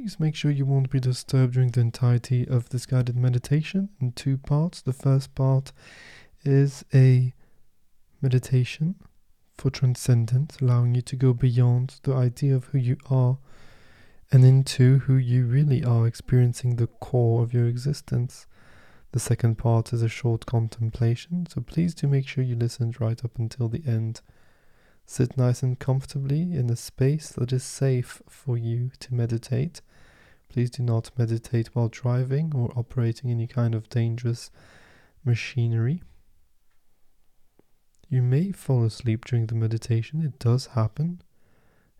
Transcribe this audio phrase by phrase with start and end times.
[0.00, 4.12] Please make sure you won't be disturbed during the entirety of this guided meditation in
[4.12, 4.80] two parts.
[4.80, 5.72] The first part
[6.42, 7.34] is a
[8.22, 8.94] meditation
[9.58, 13.36] for transcendence, allowing you to go beyond the idea of who you are
[14.32, 18.46] and into who you really are, experiencing the core of your existence.
[19.12, 23.22] The second part is a short contemplation, so please do make sure you listen right
[23.22, 24.22] up until the end.
[25.04, 29.82] Sit nice and comfortably in a space that is safe for you to meditate
[30.50, 34.50] Please do not meditate while driving or operating any kind of dangerous
[35.24, 36.02] machinery.
[38.08, 41.22] You may fall asleep during the meditation, it does happen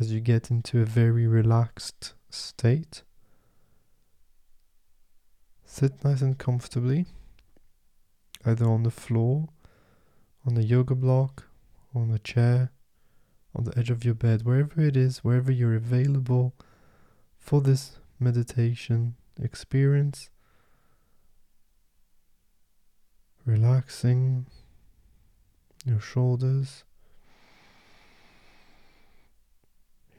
[0.00, 3.02] as you get into a very relaxed state.
[5.64, 7.06] Sit nice and comfortably,
[8.44, 9.50] either on the floor,
[10.44, 11.44] on the yoga block,
[11.94, 12.72] on a chair,
[13.54, 16.54] on the edge of your bed, wherever it is, wherever you're available
[17.38, 20.30] for this meditation experience,
[23.44, 24.46] relaxing
[25.84, 26.84] your shoulders,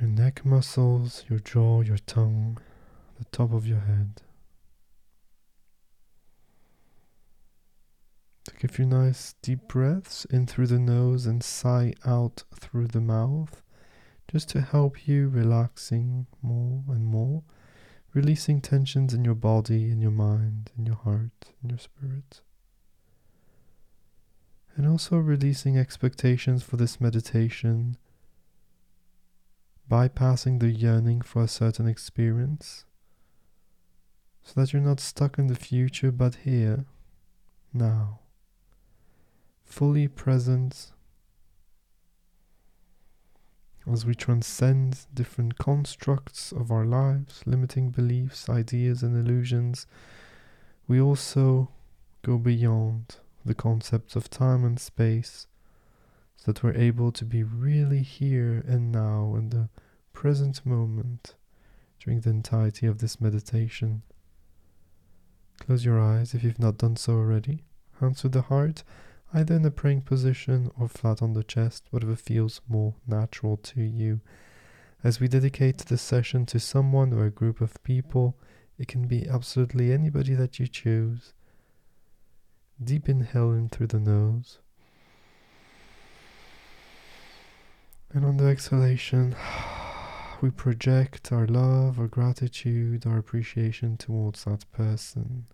[0.00, 2.58] your neck muscles, your jaw, your tongue,
[3.18, 4.22] the top of your head.
[8.48, 13.00] Take a few nice deep breaths in through the nose and sigh out through the
[13.00, 13.62] mouth,
[14.30, 17.42] just to help you relaxing more and more
[18.14, 22.40] releasing tensions in your body, in your mind, in your heart, in your spirit.
[24.76, 27.96] And also releasing expectations for this meditation,
[29.90, 32.84] bypassing the yearning for a certain experience,
[34.42, 36.86] so that you're not stuck in the future but here,
[37.72, 38.20] now,
[39.64, 40.92] fully present
[43.92, 49.86] as we transcend different constructs of our lives, limiting beliefs, ideas, and illusions,
[50.86, 51.70] we also
[52.22, 55.46] go beyond the concepts of time and space
[56.36, 59.68] so that we're able to be really here and now in the
[60.12, 61.34] present moment
[62.00, 64.02] during the entirety of this meditation.
[65.60, 67.64] Close your eyes if you've not done so already.
[68.00, 68.84] Hands to the heart
[69.32, 73.82] either in a praying position or flat on the chest, whatever feels more natural to
[73.82, 74.20] you.
[75.04, 78.36] As we dedicate this session to someone or a group of people,
[78.78, 81.34] it can be absolutely anybody that you choose.
[82.82, 84.58] Deep inhale in through the nose.
[88.12, 89.36] And on the exhalation,
[90.40, 95.46] we project our love, our gratitude, our appreciation towards that person.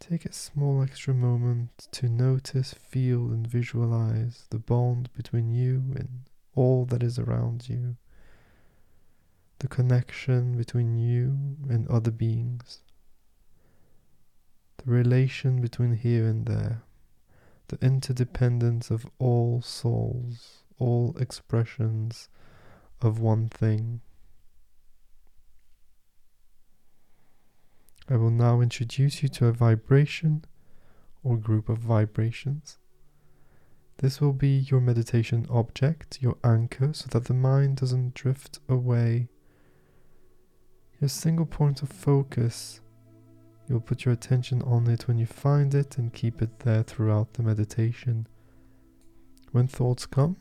[0.00, 6.22] Take a small extra moment to notice, feel, and visualize the bond between you and
[6.54, 7.96] all that is around you.
[9.60, 12.80] the connection between you and other beings,
[14.78, 16.82] the relation between here and there,
[17.68, 22.28] the interdependence of all souls, all expressions
[23.00, 24.00] of one thing.
[28.10, 30.44] I will now introduce you to a vibration
[31.22, 32.78] or group of vibrations.
[33.98, 39.28] This will be your meditation object, your anchor, so that the mind doesn't drift away.
[41.00, 42.80] Your single point of focus.
[43.68, 47.34] You'll put your attention on it when you find it and keep it there throughout
[47.34, 48.26] the meditation.
[49.52, 50.36] When thoughts come,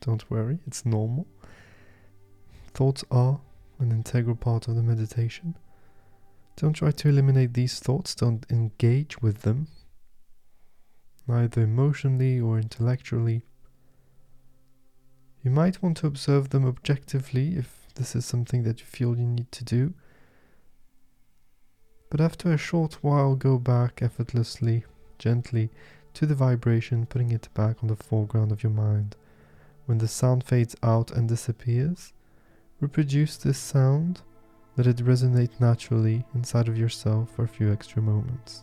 [0.00, 1.26] don't worry, it's normal.
[2.74, 3.40] Thoughts are
[3.80, 5.56] an integral part of the meditation.
[6.58, 9.68] Don't try to eliminate these thoughts, don't engage with them,
[11.28, 13.44] neither emotionally or intellectually.
[15.44, 19.24] You might want to observe them objectively if this is something that you feel you
[19.24, 19.94] need to do.
[22.10, 24.84] But after a short while, go back effortlessly,
[25.16, 25.70] gently,
[26.14, 29.14] to the vibration, putting it back on the foreground of your mind.
[29.86, 32.12] When the sound fades out and disappears,
[32.80, 34.22] reproduce this sound
[34.78, 38.62] let it resonate naturally inside of yourself for a few extra moments.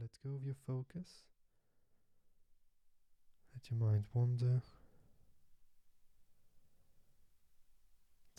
[0.00, 1.22] Let go of your focus.
[3.54, 4.62] Let your mind wander.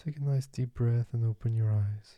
[0.03, 2.17] Take a nice deep breath and open your eyes.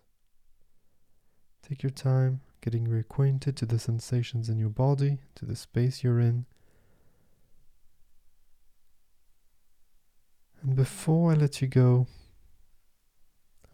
[1.67, 6.19] Take your time getting reacquainted to the sensations in your body, to the space you're
[6.19, 6.45] in.
[10.61, 12.07] And before I let you go,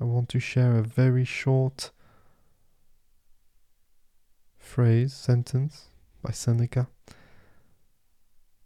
[0.02, 1.92] I want to share a very short
[4.70, 5.88] phrase, sentence
[6.22, 6.88] by Seneca,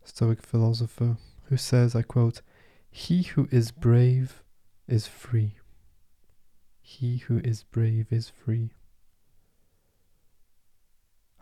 [0.04, 2.42] Stoic philosopher, who says, I quote,
[2.92, 4.44] He who is brave
[4.86, 5.56] is free.
[6.82, 8.72] He who is brave is free.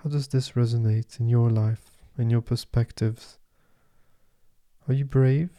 [0.04, 3.39] How does this resonate in your life, in your perspectives?
[4.88, 5.50] Are you brave?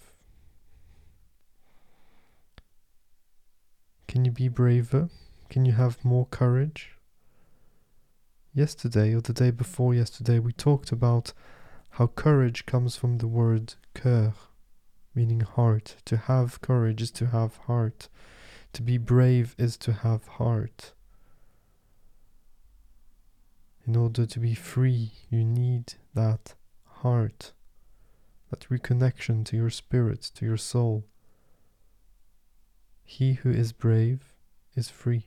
[4.06, 5.08] Can you be braver?
[5.50, 6.92] Can you have more courage?
[8.54, 11.32] Yesterday, or the day before yesterday, we talked about
[11.96, 14.34] how courage comes from the word cœur,
[15.14, 15.96] meaning heart.
[16.04, 18.10] To have courage is to have heart.
[18.74, 20.92] To be brave is to have heart.
[23.86, 27.52] In order to be free, you need that heart,
[28.50, 31.04] that reconnection to your spirit, to your soul.
[33.02, 34.34] He who is brave
[34.76, 35.26] is free.